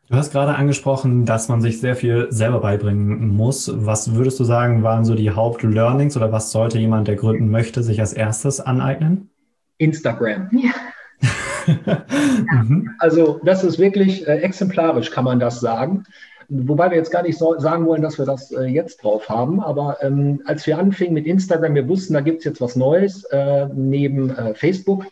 [0.09, 3.70] Du hast gerade angesprochen, dass man sich sehr viel selber beibringen muss.
[3.74, 7.83] Was würdest du sagen, waren so die Hauptlearnings oder was sollte jemand, der gründen möchte,
[7.83, 9.30] sich als erstes aneignen?
[9.78, 10.50] Instagram.
[10.52, 10.70] Ja.
[12.52, 12.90] Mhm.
[12.98, 16.04] Also das ist wirklich äh, exemplarisch, kann man das sagen.
[16.48, 19.61] Wobei wir jetzt gar nicht so sagen wollen, dass wir das äh, jetzt drauf haben.
[19.61, 23.24] Aber ähm, als wir anfingen mit Instagram, wir wussten, da gibt es jetzt was Neues
[23.24, 25.07] äh, neben äh, Facebook.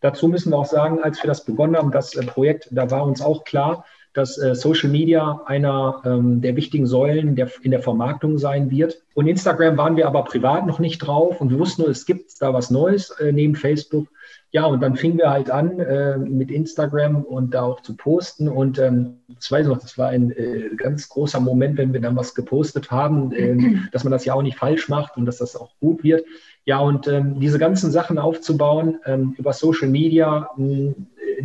[0.00, 3.04] Dazu müssen wir auch sagen, als wir das begonnen haben, das äh, Projekt, da war
[3.04, 7.80] uns auch klar, dass äh, Social Media einer ähm, der wichtigen Säulen der, in der
[7.80, 9.02] Vermarktung sein wird.
[9.14, 12.30] Und Instagram waren wir aber privat noch nicht drauf und wir wussten nur, es gibt
[12.40, 14.08] da was Neues äh, neben Facebook.
[14.50, 18.48] Ja, und dann fingen wir halt an äh, mit Instagram und da auch zu posten.
[18.48, 22.16] Und ähm, das weiß noch, das war ein äh, ganz großer Moment, wenn wir dann
[22.16, 25.56] was gepostet haben, äh, dass man das ja auch nicht falsch macht und dass das
[25.56, 26.26] auch gut wird.
[26.64, 30.94] Ja, und ähm, diese ganzen Sachen aufzubauen ähm, über Social Media, mh,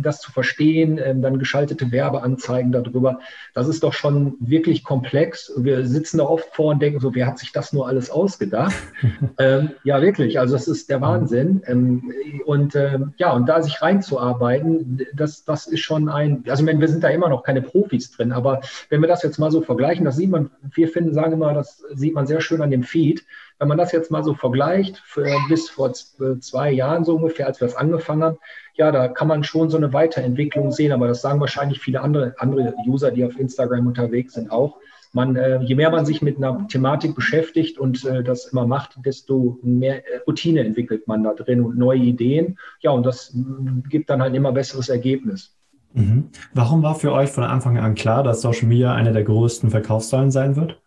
[0.00, 3.20] das zu verstehen, ähm, dann geschaltete Werbeanzeigen darüber,
[3.54, 5.52] das ist doch schon wirklich komplex.
[5.56, 8.74] Wir sitzen da oft vor und denken so, wer hat sich das nur alles ausgedacht?
[9.38, 11.62] ähm, ja, wirklich, also das ist der Wahnsinn.
[11.66, 12.12] Ähm,
[12.44, 16.88] und ähm, ja, und da sich reinzuarbeiten, das, das ist schon ein, also meine, wir
[16.88, 20.04] sind da immer noch keine Profis drin, aber wenn wir das jetzt mal so vergleichen,
[20.04, 23.24] das sieht man, wir finden, sagen immer, das sieht man sehr schön an dem Feed.
[23.58, 25.02] Wenn man das jetzt mal so vergleicht,
[25.48, 28.38] bis vor zwei Jahren so ungefähr, als wir das angefangen haben,
[28.74, 32.34] ja, da kann man schon so eine Weiterentwicklung sehen, aber das sagen wahrscheinlich viele andere,
[32.38, 34.76] andere User, die auf Instagram unterwegs sind, auch.
[35.12, 38.98] Man, äh, je mehr man sich mit einer Thematik beschäftigt und äh, das immer macht,
[39.04, 42.58] desto mehr äh, Routine entwickelt man da drin und neue Ideen.
[42.80, 45.56] Ja, und das äh, gibt dann halt immer besseres Ergebnis.
[45.94, 46.28] Mhm.
[46.52, 50.30] Warum war für euch von Anfang an klar, dass Social Media eine der größten Verkaufszahlen
[50.30, 50.78] sein wird?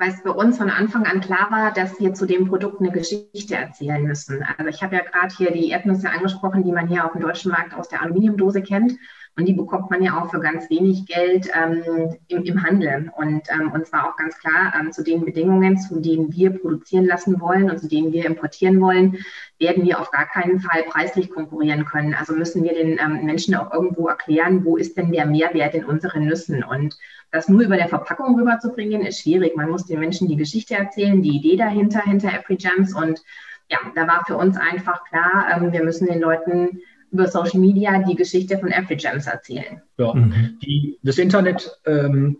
[0.00, 2.90] Weil es für uns von Anfang an klar war, dass wir zu dem Produkt eine
[2.90, 4.42] Geschichte erzählen müssen.
[4.56, 7.52] Also ich habe ja gerade hier die Erdnüsse angesprochen, die man hier auf dem deutschen
[7.52, 8.94] Markt aus der Aluminiumdose kennt.
[9.36, 13.12] Und die bekommt man ja auch für ganz wenig Geld ähm, im, im Handel.
[13.16, 17.04] Und, ähm, und zwar auch ganz klar ähm, zu den Bedingungen, zu denen wir produzieren
[17.04, 19.18] lassen wollen und zu denen wir importieren wollen,
[19.58, 22.14] werden wir auf gar keinen Fall preislich konkurrieren können.
[22.14, 25.84] Also müssen wir den ähm, Menschen auch irgendwo erklären, wo ist denn der Mehrwert in
[25.84, 26.64] unseren Nüssen.
[26.64, 26.98] Und
[27.32, 29.56] das nur über der Verpackung rüberzubringen, ist schwierig.
[29.56, 32.94] Man muss den Menschen die Geschichte erzählen, die Idee dahinter, hinter Every Gems.
[32.94, 33.22] Und
[33.68, 36.80] ja, da war für uns einfach klar, ähm, wir müssen den Leuten
[37.12, 39.82] über Social Media die Geschichte von Afrigems erzählen.
[39.98, 40.58] Ja, mhm.
[40.62, 42.38] die, das Internet ähm,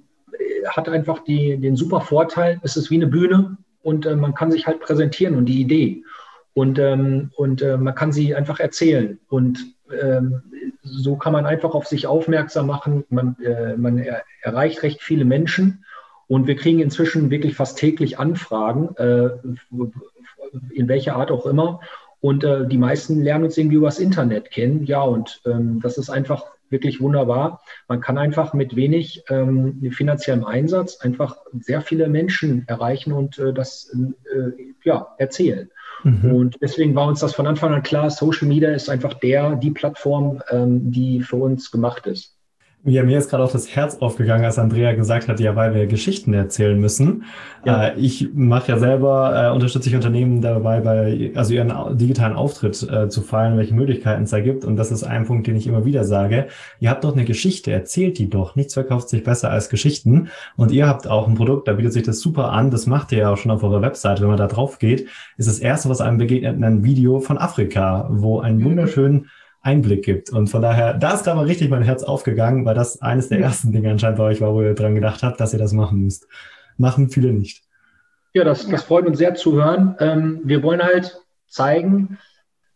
[0.68, 4.50] hat einfach die, den super Vorteil, es ist wie eine Bühne und äh, man kann
[4.50, 6.04] sich halt präsentieren und die Idee.
[6.52, 9.18] Und, ähm, und äh, man kann sie einfach erzählen.
[9.28, 9.74] Und
[10.82, 13.04] so kann man einfach auf sich aufmerksam machen.
[13.10, 15.84] Man, äh, man er, erreicht recht viele Menschen.
[16.26, 19.30] Und wir kriegen inzwischen wirklich fast täglich Anfragen, äh,
[20.72, 21.80] in welcher Art auch immer.
[22.20, 24.84] Und äh, die meisten lernen uns irgendwie übers Internet kennen.
[24.84, 27.62] Ja, und ähm, das ist einfach wirklich wunderbar.
[27.88, 33.52] Man kann einfach mit wenig ähm, finanziellem Einsatz einfach sehr viele Menschen erreichen und äh,
[33.52, 33.94] das
[34.32, 34.52] äh,
[34.84, 35.70] ja, erzählen.
[36.02, 36.34] Mhm.
[36.34, 39.70] Und deswegen war uns das von Anfang an klar, Social Media ist einfach der, die
[39.70, 42.39] Plattform, ähm, die für uns gemacht ist.
[42.82, 45.86] Ja, mir ist gerade auch das Herz aufgegangen, als Andrea gesagt hat, ja, weil wir
[45.86, 47.24] Geschichten erzählen müssen.
[47.66, 47.88] Ja.
[47.88, 52.82] Äh, ich mache ja selber, äh, unterstütze ich Unternehmen dabei, bei, also ihren digitalen Auftritt
[52.90, 54.64] äh, zu feiern, welche Möglichkeiten es da gibt.
[54.64, 56.46] Und das ist ein Punkt, den ich immer wieder sage.
[56.78, 58.56] Ihr habt doch eine Geschichte, erzählt die doch.
[58.56, 60.28] Nichts verkauft sich besser als Geschichten.
[60.56, 62.70] Und ihr habt auch ein Produkt, da bietet sich das super an.
[62.70, 64.22] Das macht ihr ja auch schon auf eurer Webseite.
[64.22, 68.08] Wenn man da drauf geht, ist das erste, was einem begegnet, ein Video von Afrika,
[68.10, 68.64] wo ein mhm.
[68.64, 69.26] wunderschön
[69.62, 70.30] Einblick gibt.
[70.30, 73.40] Und von daher, da ist gerade mal richtig mein Herz aufgegangen, weil das eines der
[73.40, 76.02] ersten Dinge anscheinend bei euch war, wo ihr dran gedacht habt, dass ihr das machen
[76.02, 76.26] müsst.
[76.78, 77.62] Machen viele nicht.
[78.32, 79.96] Ja, das, das freut uns sehr zu hören.
[79.98, 82.18] Ähm, wir wollen halt zeigen,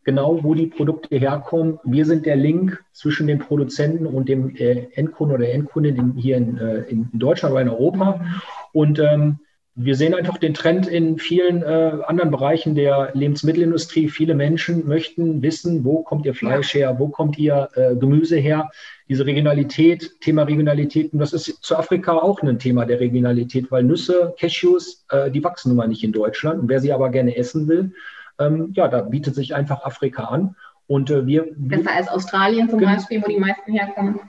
[0.03, 1.79] genau wo die Produkte herkommen.
[1.85, 6.59] Wir sind der Link zwischen dem Produzenten und dem äh, Endkunden oder Endkundin hier in,
[6.59, 8.25] äh, in Deutschland oder in Europa.
[8.73, 9.39] Und ähm,
[9.77, 14.09] wir sehen einfach den Trend in vielen äh, anderen Bereichen der Lebensmittelindustrie.
[14.09, 18.71] Viele Menschen möchten wissen, wo kommt ihr Fleisch her, wo kommt ihr äh, Gemüse her.
[19.09, 23.83] Diese Regionalität, Thema Regionalität, und das ist zu Afrika auch ein Thema der Regionalität, weil
[23.83, 26.61] Nüsse, Cashews, äh, die wachsen nun mal nicht in Deutschland.
[26.61, 27.93] Und wer sie aber gerne essen will,
[28.39, 30.55] ähm, ja, da bietet sich einfach Afrika an.
[30.87, 31.47] Und äh, wir.
[31.57, 34.21] Besser als Australien zum Beispiel, wo die meisten herkommen.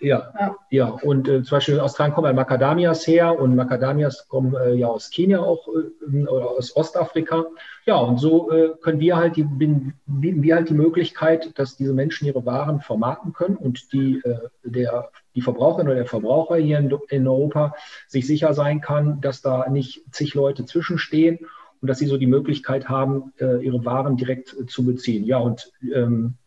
[0.00, 0.86] Ja, ja, ja.
[0.88, 5.10] Und äh, zum Beispiel in Australien kommen Macadamias her und Macadamias kommen äh, ja aus
[5.10, 7.46] Kenia auch äh, oder aus Ostafrika.
[7.86, 11.94] Ja, und so äh, können wir halt die, bieten wir halt die Möglichkeit, dass diese
[11.94, 16.78] Menschen ihre Waren vermarkten können und die, äh, der, die Verbraucherin oder der Verbraucher hier
[16.78, 17.74] in, in Europa
[18.06, 21.38] sich sicher sein kann, dass da nicht zig Leute zwischenstehen
[21.80, 25.24] und dass sie so die Möglichkeit haben, äh, ihre Waren direkt zu beziehen.
[25.24, 26.43] Ja, und ähm, äh,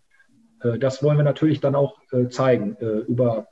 [0.79, 3.47] das wollen wir natürlich dann auch äh, zeigen äh, über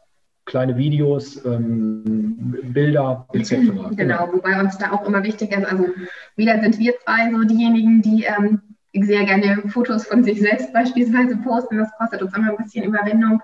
[0.45, 3.51] kleine Videos, ähm, Bilder etc.
[3.55, 5.87] Genau, genau, wobei uns da auch immer wichtig ist, also
[6.35, 8.61] wieder sind wir zwei so diejenigen, die ähm,
[9.03, 11.77] sehr gerne Fotos von sich selbst beispielsweise posten.
[11.77, 13.41] Das kostet uns immer ein bisschen Überwindung.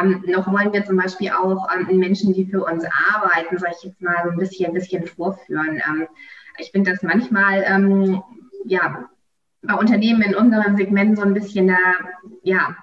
[0.00, 3.84] Ähm, noch wollen wir zum Beispiel auch ähm, Menschen, die für uns arbeiten, sage ich
[3.84, 5.82] jetzt mal so ein bisschen, ein bisschen vorführen.
[5.86, 6.08] Ähm,
[6.58, 8.22] ich finde das manchmal, ähm,
[8.64, 9.08] ja,
[9.62, 11.76] bei Unternehmen in unserem Segment so ein bisschen da,
[12.42, 12.76] ja,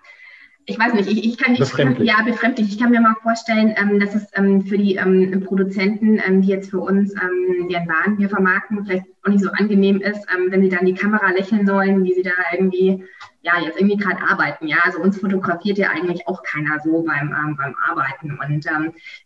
[0.66, 2.70] ich weiß nicht, ich, ich kann nicht, ja, befremdlich.
[2.70, 6.48] Ich kann mir mal vorstellen, ähm, dass es ähm, für die ähm, Produzenten, ähm, die
[6.50, 10.52] jetzt für uns ähm, deren Waren hier vermarkten, vielleicht auch nicht so angenehm ist, ähm,
[10.52, 13.04] wenn sie dann die Kamera lächeln sollen, wie sie da irgendwie,
[13.42, 14.68] ja, jetzt irgendwie gerade arbeiten.
[14.68, 18.40] Ja, also uns fotografiert ja eigentlich auch keiner so beim, beim Arbeiten.
[18.40, 18.66] Und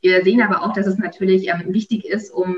[0.01, 2.57] wir sehen aber auch, dass es natürlich wichtig ist, um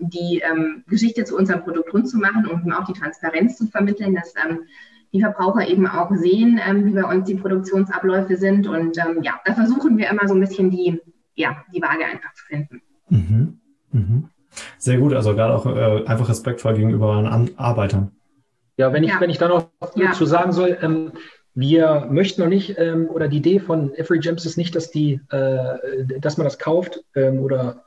[0.00, 0.42] die
[0.86, 4.32] Geschichte zu unserem Produkt rund zu machen und um auch die Transparenz zu vermitteln, dass
[5.14, 8.66] die Verbraucher eben auch sehen, ähm, wie bei uns die Produktionsabläufe sind.
[8.66, 11.00] Und ähm, ja, da versuchen wir immer so ein bisschen die,
[11.36, 12.82] ja, die Waage einfach zu finden.
[13.08, 13.60] Mhm.
[13.92, 14.28] Mhm.
[14.78, 18.10] Sehr gut, also gerade auch äh, einfach respektvoll gegenüber An Arbeitern.
[18.76, 19.20] Ja, wenn ich, ja.
[19.20, 20.08] wenn ich da noch ja.
[20.08, 21.12] dazu sagen soll, ähm,
[21.54, 25.20] wir möchten noch nicht, ähm, oder die Idee von Every Gems ist nicht, dass die,
[25.30, 27.84] äh, dass man das kauft ähm, oder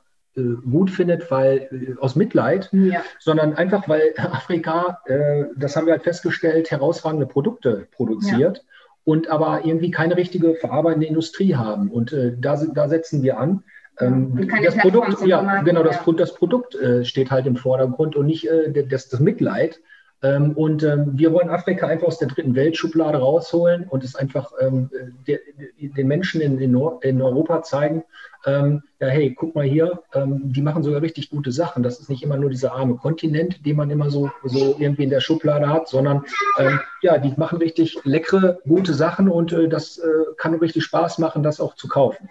[0.70, 3.02] gut findet, weil äh, aus Mitleid, ja.
[3.18, 8.62] sondern einfach, weil Afrika, äh, das haben wir halt festgestellt, herausragende Produkte produziert ja.
[9.04, 11.90] und aber irgendwie keine richtige verarbeitende Industrie haben.
[11.90, 13.62] Und äh, da, da setzen wir an.
[14.00, 18.48] Ähm, das Produkt, ja, genau, das, das Produkt äh, steht halt im Vordergrund und nicht
[18.48, 19.80] äh, das, das Mitleid.
[20.22, 24.50] Ähm, und ähm, wir wollen Afrika einfach aus der dritten Weltschublade rausholen und es einfach
[24.60, 24.90] ähm,
[25.26, 25.38] der,
[25.78, 28.02] den Menschen in, in, in Europa zeigen,
[28.46, 31.82] ähm, ja, hey, guck mal hier, ähm, die machen sogar richtig gute Sachen.
[31.82, 35.10] Das ist nicht immer nur dieser arme Kontinent, den man immer so, so irgendwie in
[35.10, 36.24] der Schublade hat, sondern
[36.58, 41.18] ähm, ja, die machen richtig leckere, gute Sachen und äh, das äh, kann richtig Spaß
[41.18, 42.28] machen, das auch zu kaufen.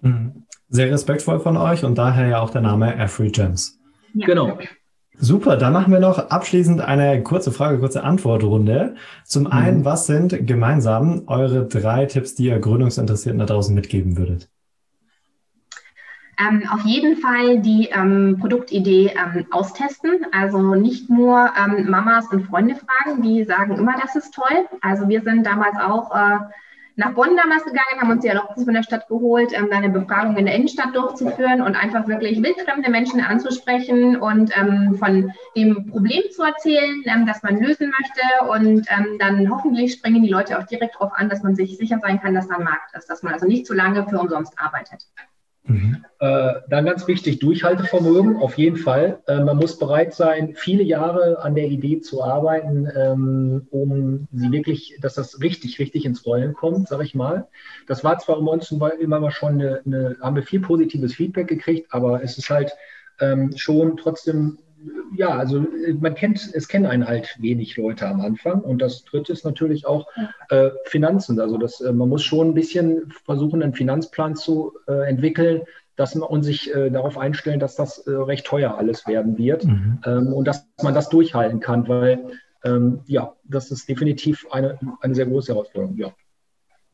[0.00, 0.44] Mhm.
[0.68, 3.78] Sehr respektvoll von euch und daher ja auch der Name Afri Gems.
[4.14, 4.26] Ja.
[4.26, 4.58] Genau.
[5.18, 8.96] Super, dann machen wir noch abschließend eine kurze Frage, kurze Antwortrunde.
[9.24, 9.52] Zum mhm.
[9.52, 14.48] einen, was sind gemeinsam eure drei Tipps, die ihr Gründungsinteressierten da draußen mitgeben würdet?
[16.38, 20.26] Ähm, auf jeden Fall die ähm, Produktidee ähm, austesten.
[20.32, 24.66] Also nicht nur ähm, Mamas und Freunde fragen, die sagen immer, das ist toll.
[24.82, 26.38] Also wir sind damals auch äh,
[26.96, 30.36] nach Bonn damals gegangen, haben uns die Erlaubnis von der Stadt geholt, ähm, eine Befragung
[30.36, 36.22] in der Innenstadt durchzuführen und einfach wirklich wildfremde Menschen anzusprechen und ähm, von dem Problem
[36.30, 38.50] zu erzählen, das man lösen möchte.
[38.50, 42.20] Und dann hoffentlich springen die Leute auch direkt darauf an, dass man sich sicher sein
[42.20, 45.06] kann, dass da ein Markt ist, dass man also nicht zu lange für umsonst arbeitet.
[45.66, 46.04] Mhm.
[46.20, 49.20] Äh, dann ganz wichtig, Durchhaltevermögen, auf jeden Fall.
[49.26, 54.52] Äh, man muss bereit sein, viele Jahre an der Idee zu arbeiten, ähm, um sie
[54.52, 57.48] wirklich, dass das richtig, richtig ins Rollen kommt, sage ich mal.
[57.86, 61.48] Das war zwar um uns immer mal schon eine, eine, haben wir viel positives Feedback
[61.48, 62.72] gekriegt, aber es ist halt
[63.20, 64.58] ähm, schon trotzdem
[65.16, 68.60] ja, also äh, man kennt, es kennen einen halt wenig Leute am Anfang.
[68.60, 70.06] Und das dritte ist natürlich auch
[70.50, 71.40] äh, Finanzen.
[71.40, 75.62] Also das, äh, man muss schon ein bisschen versuchen, einen Finanzplan zu äh, entwickeln,
[75.96, 79.64] dass man und sich äh, darauf einstellen, dass das äh, recht teuer alles werden wird
[79.64, 79.98] mhm.
[80.04, 82.18] ähm, und dass man das durchhalten kann, weil
[82.64, 85.96] ähm, ja, das ist definitiv eine, eine sehr große Herausforderung.
[85.96, 86.12] Ja.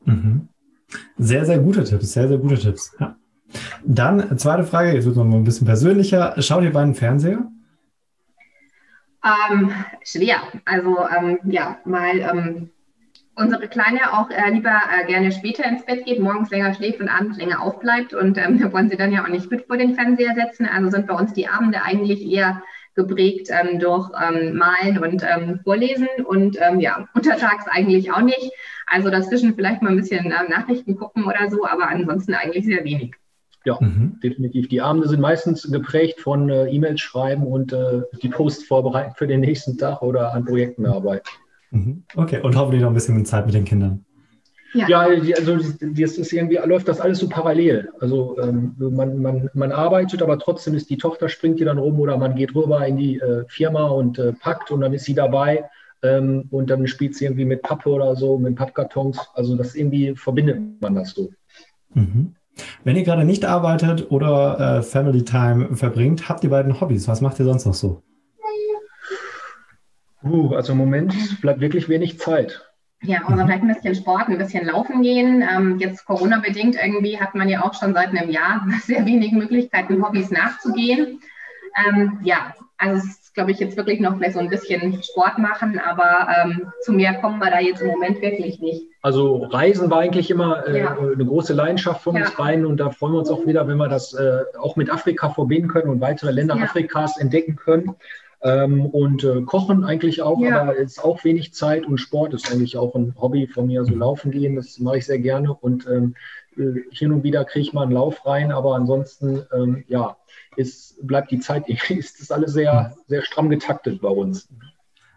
[0.05, 0.47] Mhm.
[1.17, 2.95] Sehr, sehr gute Tipps, sehr, sehr gute Tipps.
[2.99, 3.17] Ja.
[3.83, 6.35] Dann zweite Frage, jetzt wird noch mal ein bisschen persönlicher.
[6.39, 7.47] Schaut ihr beiden Fernseher?
[9.23, 10.41] Ähm, schwer.
[10.65, 12.69] Also ähm, ja, mal ähm,
[13.35, 17.09] unsere Kleine auch äh, lieber äh, gerne später ins Bett geht, morgens länger schläft und
[17.09, 18.13] abends länger aufbleibt.
[18.13, 20.65] Und ähm, wir wollen sie dann ja auch nicht mit vor den Fernseher setzen.
[20.67, 22.61] Also sind bei uns die Abende eigentlich eher
[22.95, 28.51] geprägt ähm, durch ähm, Malen und ähm, Vorlesen und ähm, ja, untertags eigentlich auch nicht.
[28.85, 32.83] Also dazwischen vielleicht mal ein bisschen ähm, Nachrichten gucken oder so, aber ansonsten eigentlich sehr
[32.83, 33.15] wenig.
[33.65, 34.19] Ja, mhm.
[34.21, 34.67] definitiv.
[34.67, 39.27] Die Abende sind meistens geprägt von äh, E-Mails schreiben und äh, die Post vorbereiten für
[39.27, 41.29] den nächsten Tag oder an Projekten arbeiten.
[41.71, 42.03] Mhm.
[42.15, 44.05] Okay, und hoffentlich noch ein bisschen Zeit mit den Kindern.
[44.73, 44.99] Ja, ja
[45.37, 47.89] also das ist irgendwie, läuft das alles so parallel.
[47.99, 51.99] Also ähm, man, man, man arbeitet, aber trotzdem ist die Tochter, springt die dann rum
[51.99, 55.13] oder man geht rüber in die äh, Firma und äh, packt und dann ist sie
[55.13, 55.65] dabei
[56.01, 59.19] ähm, und dann spielt sie irgendwie mit Pappe oder so, mit Pappkartons.
[59.33, 61.31] Also das irgendwie verbindet man das so.
[61.93, 62.35] Mhm.
[62.83, 67.07] Wenn ihr gerade nicht arbeitet oder äh, Family Time verbringt, habt ihr beiden Hobbys?
[67.07, 68.03] Was macht ihr sonst noch so?
[70.23, 72.61] Uh, also im Moment bleibt wirklich wenig Zeit.
[73.01, 73.47] Ja, also mhm.
[73.47, 75.43] vielleicht ein bisschen Sport, ein bisschen laufen gehen.
[75.43, 80.03] Ähm, jetzt Corona-bedingt irgendwie hat man ja auch schon seit einem Jahr sehr wenig Möglichkeiten,
[80.03, 81.19] Hobbys nachzugehen.
[81.85, 85.37] Ähm, ja, also es ist, glaube ich, jetzt wirklich noch vielleicht so ein bisschen Sport
[85.37, 88.87] machen, aber ähm, zu mehr kommen wir da jetzt im Moment wirklich nicht.
[89.01, 90.97] Also Reisen war eigentlich immer äh, ja.
[90.97, 92.21] eine große Leidenschaft von ja.
[92.21, 94.91] uns beiden und da freuen wir uns auch wieder, wenn wir das äh, auch mit
[94.91, 96.63] Afrika verbinden können und weitere Länder ja.
[96.63, 97.95] Afrikas entdecken können.
[98.43, 102.77] Ähm, und äh, Kochen eigentlich auch, aber ist auch wenig Zeit und Sport ist eigentlich
[102.77, 106.15] auch ein Hobby von mir, so laufen gehen, das mache ich sehr gerne und ähm,
[106.57, 110.17] äh, hin und wieder kriege ich mal einen Lauf rein, aber ansonsten, ähm, ja,
[110.57, 114.49] ist, bleibt die Zeit, ist das alles sehr, sehr stramm getaktet bei uns.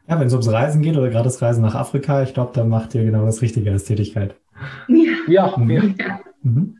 [0.08, 2.64] Ja, wenn es ums Reisen geht oder gerade das Reisen nach Afrika, ich glaube, da
[2.64, 4.36] macht ihr genau das Richtige als Tätigkeit.
[4.88, 5.54] Ja, ja.
[5.58, 6.20] ja.
[6.42, 6.78] Mhm.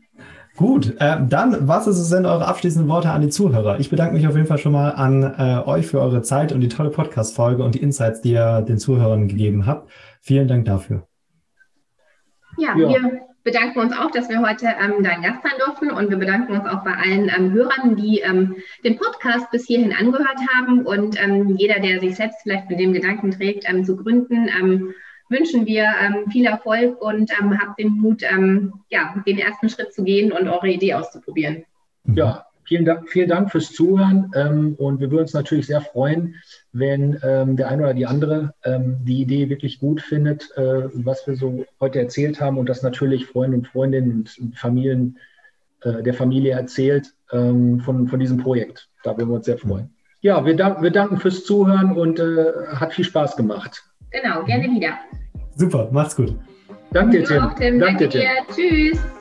[0.55, 3.79] Gut, äh, dann, was ist, sind eure abschließenden Worte an die Zuhörer?
[3.79, 6.61] Ich bedanke mich auf jeden Fall schon mal an äh, euch für eure Zeit und
[6.61, 9.91] die tolle Podcast-Folge und die Insights, die ihr den Zuhörern gegeben habt.
[10.19, 11.07] Vielen Dank dafür.
[12.57, 12.89] Ja, ja.
[12.89, 15.89] wir bedanken uns auch, dass wir heute ähm, dein Gast sein durften.
[15.89, 19.93] Und wir bedanken uns auch bei allen ähm, Hörern, die ähm, den Podcast bis hierhin
[19.93, 20.85] angehört haben.
[20.85, 24.93] Und ähm, jeder, der sich selbst vielleicht mit dem Gedanken trägt, ähm, zu gründen ähm,
[25.29, 25.89] wünschen wir
[26.31, 30.93] viel Erfolg und habt den Mut, ja, den ersten Schritt zu gehen und eure Idee
[30.93, 31.65] auszuprobieren.
[32.05, 36.35] Ja, vielen Dank, vielen Dank fürs Zuhören ähm, und wir würden uns natürlich sehr freuen,
[36.73, 41.25] wenn ähm, der eine oder die andere ähm, die Idee wirklich gut findet, äh, was
[41.25, 45.17] wir so heute erzählt haben und das natürlich Freunde und Freundinnen und Familien
[45.81, 48.87] äh, der Familie erzählt von, von diesem Projekt.
[49.03, 49.93] Da würden wir uns sehr freuen.
[50.21, 53.83] Ja, wir, dank, wir danken fürs Zuhören und äh, hat viel Spaß gemacht.
[54.11, 54.97] Genau, gerne wieder.
[55.55, 56.35] Super, macht's gut.
[56.91, 57.51] Danke dir, Tim.
[57.57, 57.79] Tim.
[57.79, 58.29] Danke, Danke dir.
[58.53, 59.16] Tschüss.